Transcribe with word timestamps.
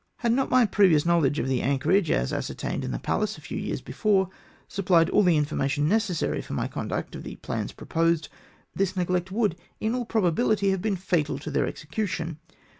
Had 0.17 0.31
not 0.31 0.49
my 0.49 0.65
previous 0.65 1.05
knowledge 1.05 1.37
of 1.37 1.47
the 1.47 1.61
anchorage, 1.61 2.09
as 2.09 2.33
ascertained 2.33 2.83
in 2.83 2.89
the 2.89 2.97
Pallas 2.97 3.37
a 3.37 3.41
few 3.41 3.59
years 3.59 3.81
before, 3.81 4.29
supphed 4.67 5.11
all 5.11 5.21
the 5.21 5.37
informa 5.37 5.69
tion 5.69 5.87
necessary 5.87 6.41
for 6.41 6.53
my 6.53 6.67
conduct 6.67 7.13
of 7.13 7.21
the 7.21 7.35
plans 7.35 7.71
proposed, 7.71 8.27
this 8.73 8.95
neglect 8.95 9.31
would 9.31 9.55
in 9.79 9.93
all 9.93 10.07
probabihty 10.07 10.71
have 10.71 10.81
been 10.81 10.95
fatal 10.95 11.37
to 11.37 11.51
their 11.51 11.67
execution. 11.67 12.39